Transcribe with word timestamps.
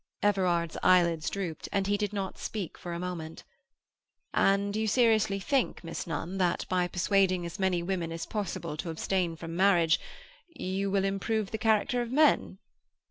Everard's 0.23 0.77
eyelids 0.81 1.29
drooped, 1.29 1.69
and 1.71 1.85
he 1.85 1.95
did 1.95 2.11
not 2.11 2.39
speak 2.39 2.75
for 2.75 2.91
a 2.91 2.97
moment. 2.99 3.43
"And 4.33 4.75
you 4.75 4.87
seriously 4.87 5.39
think, 5.39 5.83
Miss 5.83 6.07
Nunn, 6.07 6.39
that 6.39 6.65
by 6.69 6.87
persuading 6.87 7.45
as 7.45 7.59
many 7.59 7.83
women 7.83 8.11
as 8.11 8.25
possible 8.25 8.75
to 8.77 8.89
abstain 8.89 9.35
from 9.35 9.55
marriage 9.55 9.99
you 10.47 10.89
will 10.89 11.05
improve 11.05 11.51
the 11.51 11.59
character 11.59 12.01
of 12.01 12.11
men?" 12.11 12.57